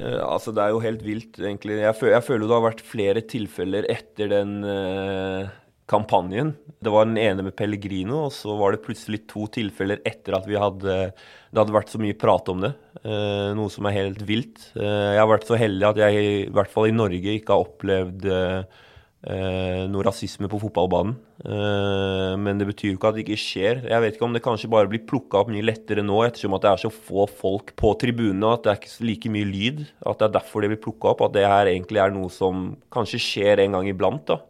[0.00, 1.80] Uh, altså Det er jo helt vilt, egentlig.
[1.82, 5.50] Jeg, føler, jeg føler det har vært flere tilfeller etter den uh,
[5.90, 6.54] kampanjen.
[6.82, 10.48] Det var den ene med Pellegrino, og så var det plutselig to tilfeller etter at
[10.48, 12.72] vi hadde, det hadde vært så mye prat om det.
[13.04, 14.70] Uh, noe som er helt vilt.
[14.78, 18.26] jeg har vært så heldig at jeg i hvert fall i Norge ikke har opplevd
[18.30, 18.80] eh,
[19.22, 21.14] noe rasisme på fotballbanen.
[21.42, 23.82] Eh, men det betyr jo ikke at det ikke skjer.
[23.90, 26.64] Jeg vet ikke om det kanskje bare blir plukka opp mye lettere nå, ettersom at
[26.64, 29.84] det er så få folk på tribunene, og at det er ikke like mye lyd.
[30.06, 31.26] At det er derfor det blir plukka opp.
[31.26, 34.26] At det her egentlig er noe som kanskje skjer en gang iblant.
[34.30, 34.40] da.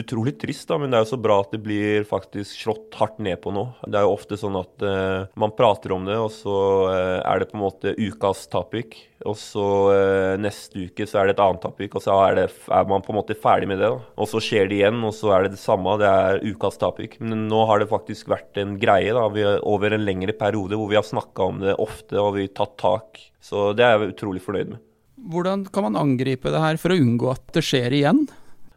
[0.00, 3.18] Utrolig trist, da, men det er jo så bra at det blir faktisk slått hardt
[3.22, 3.64] ned på nå.
[3.86, 6.56] Det er jo ofte sånn at uh, man prater om det, og så
[6.90, 8.98] uh, er det på en måte ukas topic.
[9.26, 12.46] Og så uh, neste uke så er det et annet topic, og så er, det,
[12.68, 13.90] er, man på en måte ferdig med det.
[13.92, 14.00] da.
[14.20, 15.98] Og så skjer det igjen, og så er det det samme.
[16.02, 17.18] Det er ukas topic.
[17.22, 20.90] Men nå har det faktisk vært en greie da, vi, over en lengre periode hvor
[20.92, 23.22] vi har snakka om det ofte og vi har tatt tak.
[23.42, 24.82] Så det er jeg utrolig fornøyd med.
[25.26, 28.26] Hvordan kan man angripe det her for å unngå at det skjer igjen?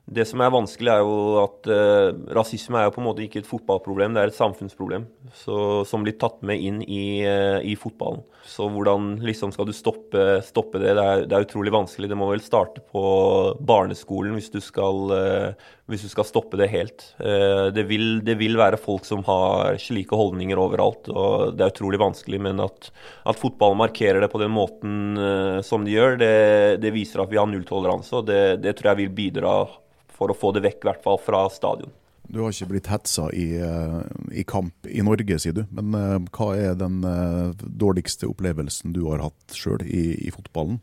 [0.09, 3.43] Det som er vanskelig, er jo at uh, rasisme er jo på en måte ikke
[3.43, 5.05] et fotballproblem, det er et samfunnsproblem
[5.37, 8.23] så, som blir tatt med inn i, uh, i, fotballen.
[8.49, 10.95] Så hvordan liksom skal du stoppe, stoppe det?
[10.97, 12.09] Det er, det er, utrolig vanskelig.
[12.09, 13.03] Det må vel starte på
[13.61, 17.05] barneskolen hvis du skal, uh, hvis du skal stoppe det helt.
[17.19, 21.97] Det vil, det, vil, være folk som har slike holdninger overalt, og det er utrolig
[22.01, 22.37] vanskelig.
[22.45, 22.91] Men at,
[23.29, 25.17] at fotballen markerer det på den måten
[25.65, 26.31] som de gjør, det,
[26.85, 29.55] det, viser at vi har nulltoleranse, og det tror jeg vil bidra
[30.19, 31.95] for å få det vekk, i hvert fall fra stadion.
[32.29, 34.01] Du har ikke blitt hetsa i, eh,
[34.37, 35.63] i kamp i Norge, sier du.
[35.73, 40.77] Men uh, hva er den uh, dårligste opplevelsen du har hatt sjøl i, i, fotballen?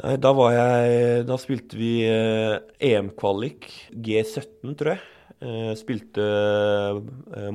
[0.00, 5.06] Da, jeg, da spilte vi uh, EM-kvalik, G17 tror jeg.
[5.80, 6.24] spilte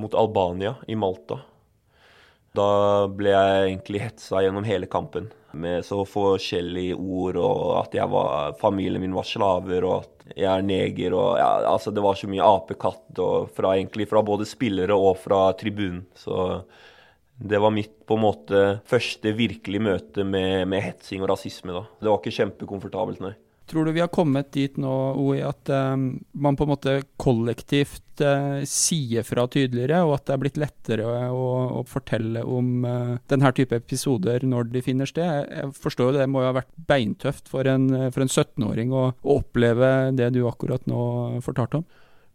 [0.02, 1.38] mot Albania i Malta.
[2.56, 2.70] Da
[3.12, 9.02] ble jeg egentlig hetsa gjennom hele kampen med så forskjellige ord, og at var, familien
[9.02, 12.44] min var slaver, og at jeg er neger, og ja, altså det var så mye
[12.44, 16.04] apekatt og fra, egentlig fra både spillere og fra tribunen.
[16.18, 16.66] Så
[17.36, 21.76] det var mitt på en måte første virkelige møte med, med hetsing og rasisme.
[21.76, 21.86] da.
[22.02, 23.36] Det var ikke kjempekomfortabelt, nei.
[23.66, 28.22] Tror du vi har kommet dit nå, OI, at um, man på en måte kollektivt
[28.22, 31.48] uh, sier fra tydeligere, og at det er blitt lettere å,
[31.80, 35.50] å, fortelle om uh, denne type episoder når de finner sted?
[35.50, 39.40] Jeg forstår jo det må jo ha vært beintøft for en, en 17-åring å, å,
[39.40, 41.02] oppleve det du akkurat nå
[41.46, 41.88] fortalte om?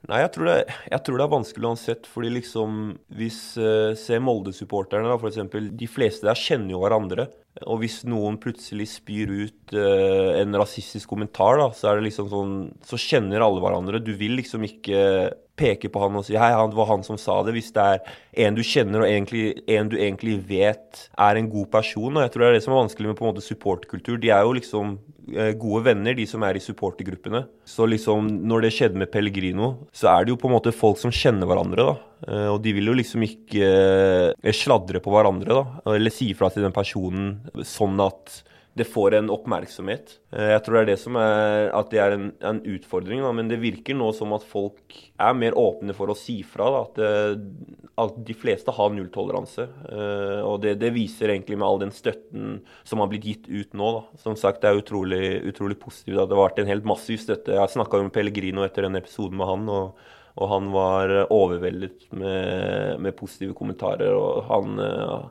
[0.09, 2.07] Nei, jeg tror, det, jeg tror, det, er vanskelig uansett.
[2.09, 2.81] fordi liksom,
[3.21, 5.71] Hvis uh, Se Molde-supporterne, da, f.eks.
[5.79, 7.29] De fleste der kjenner jo hverandre.
[7.69, 12.31] Og hvis noen plutselig spyr ut uh, en rasistisk kommentar, da, så er det liksom
[12.33, 14.03] sånn Så kjenner alle hverandre.
[14.03, 17.41] Du vil liksom ikke peke på han og si hei, det var han som sa
[17.45, 17.55] det.
[17.57, 21.71] Hvis det er en du kjenner og egentlig, en du egentlig vet er en god
[21.75, 22.17] person.
[22.17, 24.21] Og jeg tror det er det som er vanskelig med på en måte supportkultur.
[24.23, 24.99] De er jo liksom
[25.37, 27.45] uh, gode venner, de som er i supportergruppene.
[27.69, 31.01] Så liksom når det skjedde med Pellegrino, så er det jo på en måte folk
[31.03, 32.10] som kjenner hverandre, da.
[32.27, 35.95] Uh, og de vil jo liksom ikke sladre på hverandre, da.
[35.97, 38.43] Eller si fra til den personen sånn at
[38.79, 40.13] det får en oppmerksomhet.
[40.33, 43.33] Eh, jeg tror det er det som er at det er en, en utfordring, da.
[43.35, 46.69] men det virker nå som at folk er mer åpne for å si fra.
[46.71, 49.67] Da, at, det, eh, at, de fleste har nulltoleranse.
[49.91, 53.77] Eh, og det, det, viser egentlig med all den støtten som har blitt gitt ut
[53.77, 53.91] nå.
[53.99, 54.23] Da.
[54.23, 56.17] Som sagt, det er utrolig, utrolig positivt.
[56.17, 57.59] at Det har vært en helt massiv støtte.
[57.59, 59.69] Jeg snakka med Pellegrino etter den episoden med han.
[59.81, 64.15] og og han var overveldet med, med positive kommentarer.
[64.17, 65.31] og han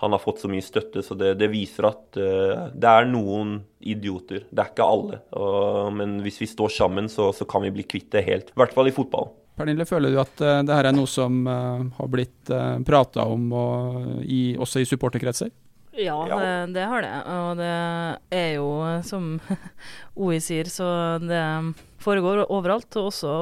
[0.00, 3.58] han har fått så mye støtte, så det, det viser at uh, det er noen
[3.84, 4.46] idioter.
[4.48, 5.18] Det er ikke alle.
[5.36, 8.48] Og, men hvis vi står sammen, så, så, kan vi bli kvitt det helt.
[8.54, 9.28] I hvert fall i fotball.
[9.60, 13.28] Pernille, føler du at uh, det her er noe som uh, har blitt uh, prata
[13.28, 15.52] om og, i, også i supporterkretser?
[16.00, 16.40] Ja, ja.
[16.40, 17.14] Det, det, har det.
[17.36, 17.72] Og det
[18.40, 18.68] er jo,
[19.06, 19.34] som
[20.22, 21.42] OI sier, så det
[22.00, 23.34] foregår overalt, og også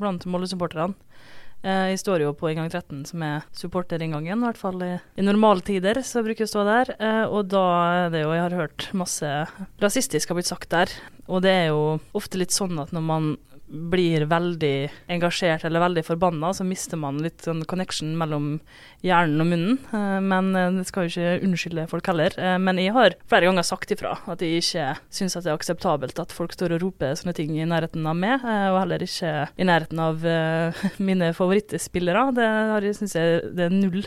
[0.00, 0.96] blant Molde-supporterne.
[1.66, 5.24] Eh, jeg står jo på inngang 13, som er supporterinngangen, i hvert fall i, i
[5.24, 5.98] normaltider.
[6.04, 6.92] så jeg bruker å stå der.
[7.00, 7.64] Eh, og da
[8.04, 9.32] er det jo Jeg har hørt masse
[9.82, 10.92] rasistisk har blitt sagt der.
[11.26, 13.34] Og det er jo ofte litt sånn at når man
[13.66, 14.74] blir veldig
[15.10, 18.60] engasjert eller veldig forbanna, så mister man litt sånn connection mellom
[19.04, 19.78] hjernen og munnen.
[19.90, 22.36] Eh, men eh, det skal jo ikke unnskylde folk heller.
[22.38, 24.86] Eh, men jeg har flere ganger sagt ifra at jeg ikke
[25.18, 28.44] syns det er akseptabelt at folk står og roper sånne ting i nærheten av meg,
[28.44, 30.22] og heller ikke i nærheten av
[31.08, 32.28] mine favorittspillere.
[32.36, 34.06] Det syns jeg det er null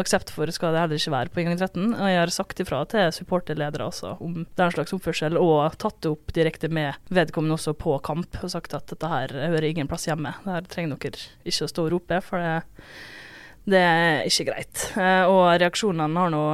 [0.00, 1.94] aksept for, skal det heller ikke være på inngang 13.
[1.94, 6.14] Og jeg har sagt ifra til supporterledere også om den slags oppførsel, og tatt det
[6.14, 10.08] opp direkte med vedkommende også på kamp, og sagt at dette her hører ingen plass
[10.10, 10.34] hjemme.
[10.44, 12.54] Det her trenger dere ikke å stå og rope, for det,
[13.70, 14.86] det er ikke greit.
[14.98, 16.44] Eh, og reaksjonene har nå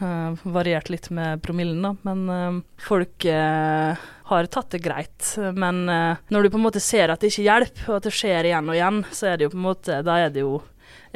[0.00, 3.28] uh, variert litt med promillen, da, men uh, folk
[4.26, 5.34] har tatt det greit.
[5.54, 8.48] Men når du på en måte ser at det ikke hjelper, og at det skjer
[8.48, 10.56] igjen og igjen, så er det jo på en måte Da er det jo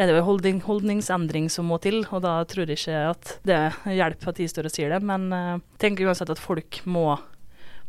[0.00, 3.60] er det jo holdning, holdningsendring som må til, og da tror jeg ikke at det
[3.92, 7.18] hjelper at de står og sier det, men jeg tenker uansett at folk må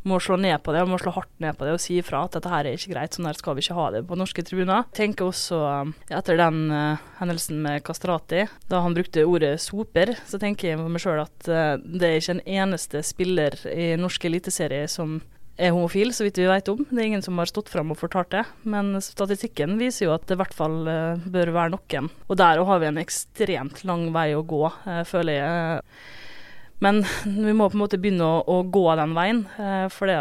[0.03, 2.23] må slå ned på det, og må slå hardt ned på det og si ifra
[2.25, 4.45] at dette her er ikke greit, sånn her skal vi ikke ha det på norske
[4.45, 4.87] tribuner.
[4.89, 10.15] Jeg tenker også, um, etter den uh, hendelsen med Kastrati, da han brukte ordet soper,
[10.25, 14.89] så tenker jeg meg sjøl at det er ikke en eneste spiller i norsk eliteserie
[14.89, 15.19] som
[15.57, 16.81] er homofil, så vidt vi vet om.
[16.87, 18.45] Det er ingen som har stått fram og fortalt det.
[18.63, 22.09] Men statistikken viser jo at det i hvert fall uh, bør være noen.
[22.29, 25.85] Og der har vi en ekstremt lang vei å gå, uh, føler jeg.
[26.81, 30.17] Men vi må på en måte begynne å, å gå den veien, uh, for det,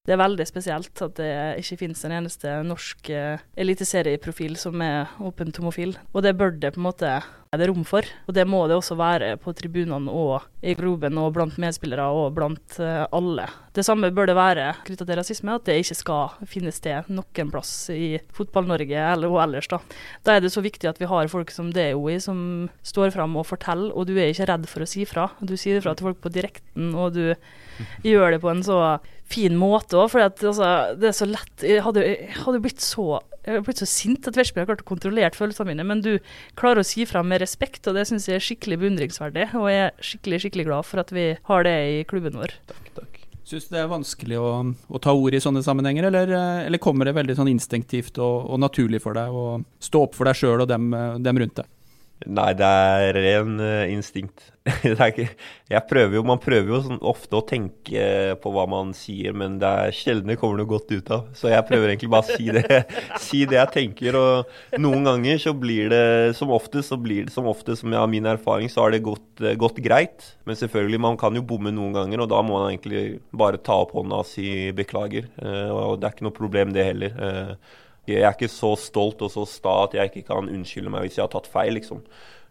[0.00, 5.60] det er veldig spesielt at det ikke finnes en eneste norsk eliteserieprofil som er åpent
[5.60, 5.96] homofil.
[6.14, 7.18] Og det bør det på en måte
[7.60, 8.06] det rom for.
[8.28, 12.34] Og det må det også være på tribunene og i groben og blant medspillere og
[12.36, 13.46] blant uh, alle.
[13.74, 17.50] Det samme bør det være knytta til rasisme, at det ikke skal finne sted noen
[17.50, 19.68] plass i Fotball-Norge eller og ellers.
[19.70, 19.80] Da
[20.24, 23.36] Da er det så viktig at vi har folk som det, OI, som står fram
[23.36, 25.30] og forteller, og du er ikke redd for å si fra.
[25.40, 27.34] Du sier fra til folk på direkten, og du
[28.06, 28.78] gjør det på en så
[29.30, 32.02] fin måte òg, for altså, det er så lett Jeg hadde,
[32.44, 35.74] hadde blitt så jeg har blitt så sint at Vestby har klart å kontrollere følelsene
[35.74, 36.14] mine, men du
[36.56, 39.50] klarer å si fra med respekt, og det syns jeg er skikkelig beundringsverdig.
[39.60, 42.56] Og jeg er skikkelig skikkelig glad for at vi har det i klubben vår.
[42.70, 43.20] Takk, takk.
[43.44, 46.32] Syns du det er vanskelig å, å, ta ord i sånne sammenhenger, eller,
[46.64, 50.30] eller kommer det veldig sånn instinktivt og, og, naturlig for deg å stå opp for
[50.30, 50.88] deg sjøl og dem,
[51.20, 51.68] dem rundt deg?
[52.24, 54.50] Nei, det er ren uh, instinkt.
[54.88, 55.26] ikke,
[55.68, 59.58] jeg prøver jo, Man prøver jo sånn ofte å tenke på hva man sier, men
[59.60, 61.26] det er sjelden det kommer noe godt ut av.
[61.36, 62.80] Så jeg prøver egentlig bare å si det,
[63.26, 64.16] si det jeg tenker.
[64.16, 66.06] Og noen ganger så blir det
[66.40, 69.04] som oftest, så blir det som oftest, som jeg har min erfaring, så har det
[69.04, 70.32] gått, uh, gått, greit.
[70.48, 73.82] Men selvfølgelig, man kan jo bomme noen ganger, og da må man egentlig bare ta
[73.84, 75.28] opp hånda og si beklager.
[75.44, 77.58] Og det er ikke noe problem, det heller.
[78.06, 81.18] Jeg er ikke så stolt og så sta at jeg ikke kan unnskylde meg hvis
[81.18, 82.02] jeg har tatt feil, liksom.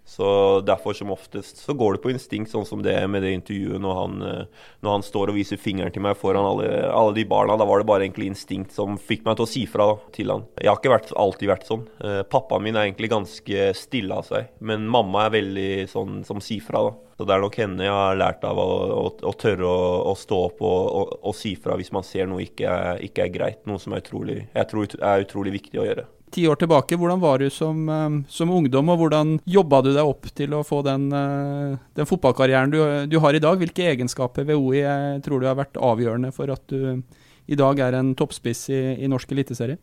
[0.06, 3.82] Så derfor som oftest så går det på instinkt, sånn som det med det intervjuet
[3.82, 7.24] når han, eh, når han står og viser fingeren til meg foran alle, alle, de
[7.28, 7.56] barna.
[7.58, 10.44] Da var det bare egentlig instinkt som fikk meg til å si fra til han.
[10.60, 11.88] Jeg har ikke vært, alltid vært sånn.
[12.04, 16.44] Eh, pappaen min er egentlig ganske stille av seg, men mamma er veldig sånn som
[16.44, 16.84] sier fra.
[16.90, 17.14] da.
[17.18, 20.16] Så det er nok henne jeg har lært av å, å, å tørre å, å,
[20.18, 23.64] stå opp og, si fra hvis man ser noe ikke er, ikke er greit.
[23.70, 26.08] Noe som er utrolig, jeg tror er utrolig viktig å gjøre.
[26.34, 30.02] Ti år tilbake, hvordan var du som, eh, som ungdom, og hvordan jobba du deg
[30.02, 33.60] opp til å få den, eh, den fotballkarrieren du, du, har i dag?
[33.62, 34.82] Hvilke egenskaper ved OI
[35.22, 37.04] tror du har vært avgjørende for at du
[37.48, 39.78] i dag er en toppspiss i, i norsk eliteserie?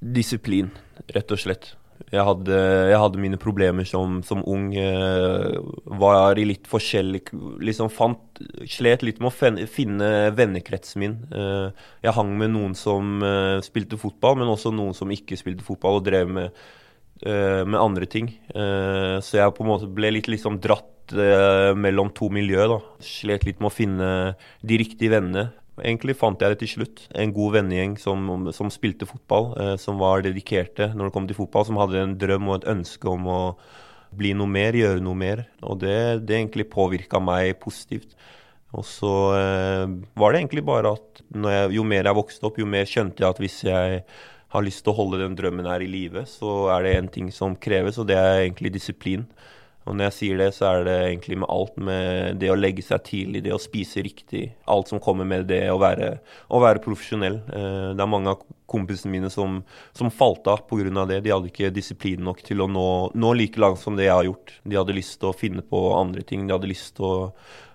[0.00, 0.70] Disiplin,
[1.12, 1.74] rett og slett.
[2.08, 2.56] Jeg hadde,
[2.90, 4.70] jeg hadde, mine problemer som, som ung.
[4.78, 5.58] Eh,
[6.00, 7.22] var i litt forskjellig
[7.62, 11.16] Liksom fant Slet litt med å finne vennekretsen min.
[11.28, 15.66] Eh, jeg hang med noen som eh, spilte fotball, men også noen som ikke spilte
[15.66, 16.62] fotball og drev med,
[17.20, 18.32] eh, med andre ting.
[18.48, 22.64] Eh, så jeg på en måte ble litt liksom dratt eh, mellom to miljø.
[22.74, 22.80] da.
[23.04, 24.10] Slet litt med å finne
[24.64, 25.50] de riktige vennene.
[25.80, 27.04] Egentlig fant jeg det til slutt.
[27.18, 31.38] En god vennegjeng som, som spilte fotball, eh, som var dedikerte når det kom til
[31.38, 33.40] fotball, som hadde en drøm og et ønske om å
[34.16, 35.44] bli noe mer, gjøre noe mer.
[35.62, 38.16] Og det, det egentlig påvirka meg positivt.
[38.76, 39.86] Og så eh,
[40.18, 43.34] var det egentlig bare at jeg, jo mer jeg vokste opp, jo mer skjønte jeg
[43.34, 44.02] at hvis jeg
[44.50, 47.30] har lyst til å holde den drømmen her i live, så er det en ting
[47.34, 49.26] som kreves, og det er egentlig disiplin.
[49.90, 51.74] Og når jeg sier det, så er det egentlig med alt.
[51.90, 54.44] Med det å legge seg tidlig, det å spise riktig.
[54.70, 56.12] Alt som kommer med det å være,
[56.48, 57.40] å være profesjonell.
[57.50, 59.58] Eh, det er mange av kompisene mine som,
[59.98, 61.06] som falt av pga.
[61.10, 61.22] det.
[61.24, 62.86] De hadde ikke disiplin nok til å nå,
[63.18, 64.54] nå like langt som det jeg har gjort.
[64.62, 66.46] De hadde lyst til å finne på andre ting.
[66.46, 67.18] De hadde lyst til å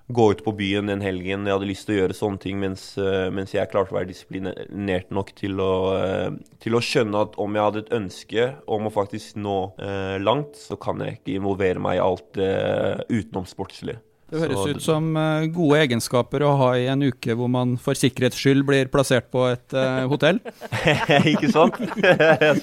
[0.08, 1.48] gå ut på byen den helgen.
[1.48, 4.12] Jeg hadde lyst til å gjøre sånne ting, mens, uh, mens jeg klarte å være
[4.12, 8.86] disiplinert nok til å, uh, til å, skjønne at om jeg hadde et ønske om
[8.86, 12.38] å faktisk nå eh, langt, så kan jeg ikke involvere meg i alt
[13.10, 13.98] utenom sportslig.
[14.26, 17.98] Det høres ut som uh, gode egenskaper å ha i en uke hvor man for
[17.98, 20.40] sikkerhets skyld blir plassert på et uh, hotell.
[21.34, 21.78] Ikke sant?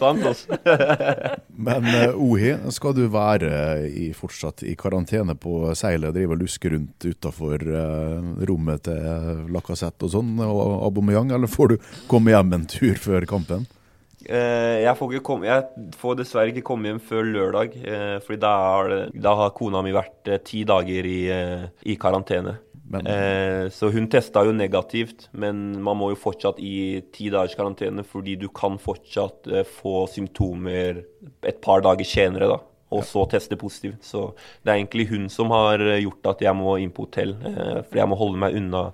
[0.01, 0.59] Sant også.
[1.69, 3.53] Men uh, Ohi, skal du være
[3.87, 7.63] i, fortsatt i karantene på seilet og drive og luske rundt utafor
[8.49, 13.29] rommet til Lacassette og sånn, og Aubameyang, eller får du komme hjem en tur før
[13.31, 13.69] kampen?
[14.29, 18.53] Uh, jeg, får komme, jeg, får dessverre ikke komme hjem før lørdag, uh, fordi da
[18.61, 21.23] har, da har, kona mi vært uh, ti dager i,
[21.89, 22.59] i karantene.
[22.93, 23.07] Men...
[23.73, 28.35] så hun testa jo negativt, men man må jo fortsatt i ti dagers karantene fordi
[28.37, 31.01] du kan fortsatt få symptomer
[31.41, 32.59] et par dager senere, da.
[32.93, 34.05] Og så teste positivt.
[34.05, 34.27] Så
[34.61, 37.33] det er egentlig hun som har gjort at jeg må inn på hotell.
[37.41, 38.91] for jeg må holde meg unna,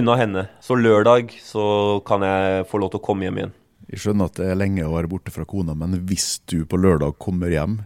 [0.00, 0.46] unna henne.
[0.64, 1.66] Så lørdag så
[2.08, 3.58] kan jeg få lov til å komme hjem igjen.
[3.92, 6.80] Jeg skjønner at det er lenge å være borte fra kona, men hvis du på
[6.80, 7.82] lørdag kommer hjem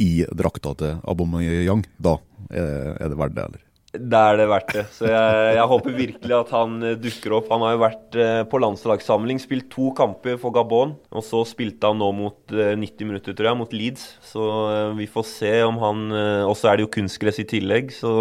[0.00, 2.16] i drakta til Aubameyang, da
[2.48, 3.66] er det verdt det, eller?
[3.90, 4.82] Da er det verdt det.
[4.94, 7.48] Så jeg, jeg, håper virkelig at han eh, dukker opp.
[7.50, 10.94] Han har jo vært eh, på landslagssamling, spilt to kamper for Gabon.
[11.10, 14.06] Og så spilte han nå mot 90 eh, minutter, tror jeg, mot Leeds.
[14.30, 14.44] Så
[14.98, 16.06] vi får se om han
[16.46, 18.12] Og så er det jo kunstgress i tillegg, så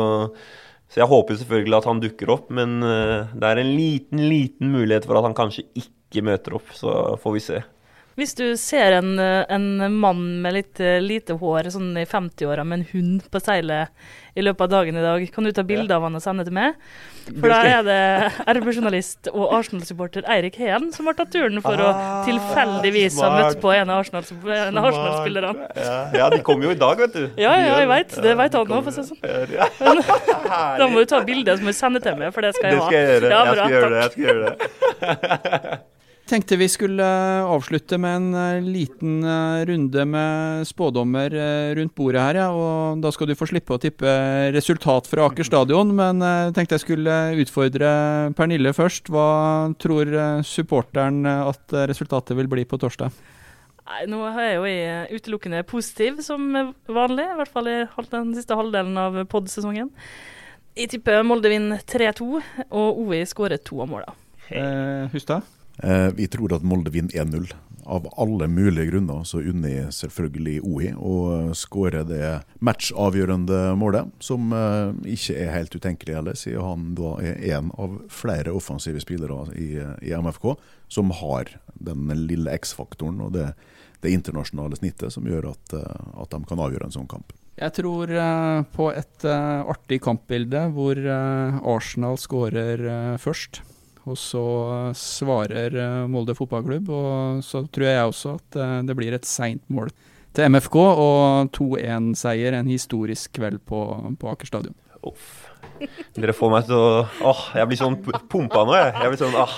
[0.90, 5.06] Så jeg håper selvfølgelig at han dukker opp, men det er en liten, liten mulighet
[5.06, 6.72] for at han kanskje ikke møter opp.
[6.74, 7.62] Så får vi se.
[8.20, 12.82] Hvis du ser en, en mann med litt eh, lite hår sånn i 50-åra med
[12.82, 13.88] en hund på seilet
[14.36, 16.52] i løpet av dagen i dag, kan du ta bilde av han og sende til
[16.58, 16.76] meg?
[17.30, 18.00] For da er det
[18.58, 23.62] RB-journalist og Arsenal-supporter Eirik Heen som har tatt turen for å Ah, tilfeldigvis ha møtt
[23.64, 24.84] på en av Arsenal-spillerne.
[24.90, 25.70] Arsenal-spillerne.
[25.80, 27.24] Ja, ja, de kommer jo i dag, vet du.
[27.46, 28.18] Ja, ja, jeg veit.
[28.26, 29.22] Det veit han òg, for å si det sånn.
[29.80, 30.04] Men,
[30.82, 32.84] Da må du ta bilde som du sender til meg, for det skal Det jeg
[32.84, 32.90] ha.
[32.90, 33.32] skal jeg gjøre.
[33.32, 33.40] Ja,
[34.02, 35.80] Jeg skal gjøre det.
[36.30, 41.96] Tenkte vi skulle eh, avslutte med en eh, liten eh, runde med spådommer eh, rundt
[41.98, 42.46] bordet her, ja.
[42.54, 44.12] Og da skal du få slippe å tippe
[44.54, 47.90] resultat fra Aker stadion, men jeg tenkte jeg skulle utfordre
[48.38, 49.10] Pernille først.
[49.10, 49.26] Hva
[49.82, 53.10] tror eh, supporteren eh, at eh, resultatet vil bli på torsdag?
[53.90, 56.46] Nei, nå er jeg jo jeg utelukkende positiv som
[56.86, 57.80] vanlig, i hvert fall i
[58.14, 59.90] den siste halvdelen av pod-sesongen.
[60.78, 62.36] Jeg tipper Molde vinner 3-2,
[62.70, 64.14] og OI skårer to av måla.
[64.54, 65.56] Eh, Hustad?
[65.84, 67.54] Eh, vi tror at Molde vinner 1-0.
[67.90, 71.14] Av alle mulige grunner så unner selvfølgelig OI å
[71.58, 77.40] skåre det matchavgjørende målet, som eh, ikke er helt utenkelig heller, siden han da er
[77.56, 79.72] en av flere offensive spillere i,
[80.06, 80.52] i MFK
[80.92, 83.48] som har den lille X-faktoren og det,
[84.04, 87.34] det internasjonale snittet som gjør at, eh, at de kan avgjøre en sånn kamp.
[87.60, 88.12] Jeg tror
[88.72, 92.86] på et artig kampbilde hvor Arsenal skårer
[93.20, 93.60] først.
[94.10, 94.44] Og så
[94.74, 99.28] eh, svarer eh, Molde fotballklubb, og så tror jeg også at eh, det blir et
[99.28, 99.92] seint mål
[100.38, 103.84] til MFK, og 2-1-seier, en historisk kveld på,
[104.22, 104.76] på Aker stadion.
[105.06, 105.46] Uff.
[106.18, 106.90] Dere får meg til å
[107.30, 108.92] Åh, jeg blir sånn pumpa nå, jeg.
[109.00, 109.54] Jeg blir sånn ah,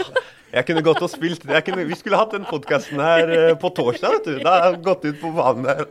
[0.54, 4.20] Jeg kunne gått og spilt jeg kunne, Vi skulle hatt den podkasten her på torsdag,
[4.20, 4.36] vet du.
[4.46, 5.82] Da har jeg gått ut på banen der.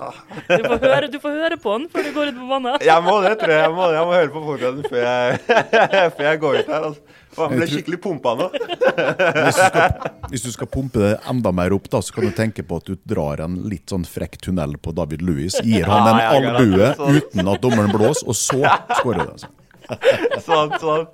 [0.47, 2.87] Du får høre, du får høre på den før du går ut på banen.
[2.87, 3.65] Jeg må det, tror jeg.
[3.67, 5.41] Jeg må, jeg må høre på podkasten før,
[6.21, 6.89] før jeg går ut her.
[6.93, 7.20] Altså.
[7.31, 8.49] Faen, han ble skikkelig pumpa nå.
[8.51, 12.35] Hvis du, skal, hvis du skal pumpe det enda mer opp, da, så kan du
[12.35, 15.55] tenke på at du drar en litt sånn frekk tunnel på David Louis.
[15.63, 16.91] Gir han en albue
[17.21, 18.61] uten at dommeren blåser, og så
[18.99, 19.35] skårer du.
[19.37, 19.53] Altså.
[20.47, 21.07] Sånn, sånn.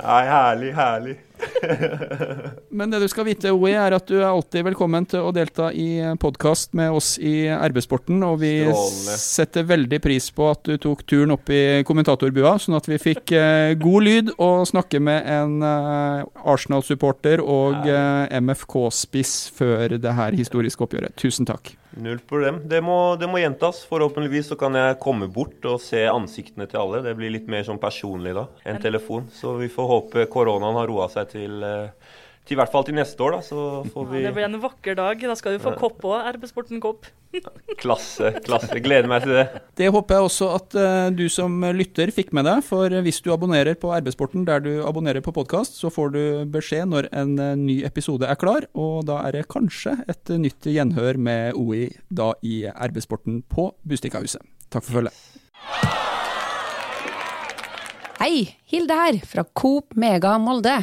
[0.00, 1.16] Nei, herlig, herlig.
[2.78, 5.70] Men det du skal vite, OE, er at du er alltid velkommen til å delta
[5.74, 8.22] i podkast med oss i RB-sporten.
[8.26, 9.18] Og vi Strålende.
[9.22, 13.34] setter veldig pris på at du tok turen opp i kommentatorbua, sånn at vi fikk
[13.36, 16.24] eh, god lyd og snakke med en eh,
[16.54, 21.16] Arsenal-supporter og eh, MFK-spiss før det her historiske oppgjøret.
[21.20, 21.74] Tusen takk.
[22.00, 22.60] Null problem.
[22.68, 23.82] Det må, det må gjentas.
[23.88, 27.02] Forhåpentligvis så kan jeg komme bort og se ansiktene til alle.
[27.04, 29.28] Det blir litt mer sånn personlig da enn telefon.
[29.34, 32.96] Så vi får håpe koronaen har roa seg til, eh, til i hvert fall til
[32.96, 33.42] neste år, da.
[33.46, 35.20] Så får vi Det blir en vakker dag.
[35.30, 36.32] Da skal du få kopp òg.
[36.34, 37.06] RB-sporten-kopp.
[37.82, 38.80] klasse, klasse.
[38.82, 39.44] Gleder meg til det.
[39.78, 43.30] Det håper jeg også at uh, du som lytter fikk med deg, for hvis du
[43.32, 47.52] abonnerer på RB-sporten der du abonnerer på podkast, så får du beskjed når en uh,
[47.58, 51.86] ny episode er klar, og da er det kanskje et uh, nytt gjenhør med OI
[52.10, 54.42] da i RB-sporten på Bustikkahuset.
[54.72, 55.14] Takk for følget.
[58.22, 60.82] Hei, Hilde her, fra Coop Mega Molde.